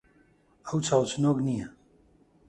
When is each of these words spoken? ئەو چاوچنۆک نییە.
ئەو 0.65 0.77
چاوچنۆک 0.85 1.37
نییە. 1.47 1.67